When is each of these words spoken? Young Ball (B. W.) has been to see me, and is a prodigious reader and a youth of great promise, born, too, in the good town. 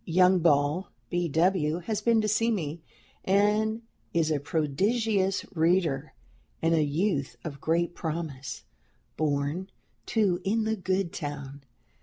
Young 0.03 0.39
Ball 0.39 0.89
(B. 1.11 1.27
W.) 1.29 1.77
has 1.81 2.01
been 2.01 2.21
to 2.21 2.27
see 2.27 2.49
me, 2.49 2.81
and 3.23 3.83
is 4.15 4.31
a 4.31 4.39
prodigious 4.39 5.45
reader 5.55 6.13
and 6.59 6.73
a 6.73 6.81
youth 6.83 7.35
of 7.43 7.61
great 7.61 7.93
promise, 7.93 8.63
born, 9.15 9.69
too, 10.07 10.41
in 10.43 10.63
the 10.63 10.75
good 10.75 11.13
town. 11.13 11.61